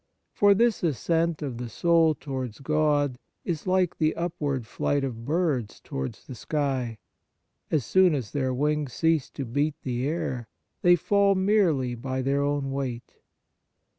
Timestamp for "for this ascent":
0.33-1.43